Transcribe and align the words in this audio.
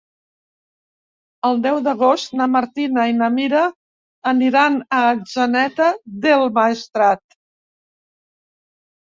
El 1.49 1.59
deu 1.65 1.75
d'agost 1.87 2.33
na 2.39 2.47
Martina 2.53 3.03
i 3.11 3.15
na 3.19 3.27
Mira 3.37 3.67
aniran 4.33 4.79
a 5.01 5.05
Atzeneta 5.11 5.91
del 6.27 6.49
Maestrat. 6.59 7.41